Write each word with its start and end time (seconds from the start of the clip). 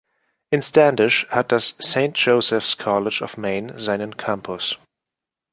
In 0.49 0.63
Standish 0.63 1.27
hat 1.29 1.51
das 1.51 1.75
Saint 1.77 2.17
Joseph's 2.17 2.75
College 2.75 3.21
of 3.23 3.37
Maine 3.37 3.79
seinen 3.79 4.17
Campus. 4.17 4.79